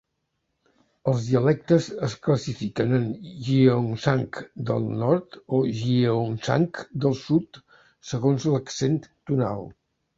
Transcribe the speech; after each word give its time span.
Els 1.11 1.19
dialectes 1.25 1.89
es 2.07 2.15
classifiquen 2.29 2.97
en 3.01 3.05
Gyeongsang 3.49 4.25
del 4.73 4.91
nord 5.05 5.41
o 5.61 5.63
Gyeongsang 5.85 6.69
del 7.07 7.19
sud 7.25 7.65
segons 8.15 8.53
l'accent 8.55 9.03
tonal. 9.11 9.69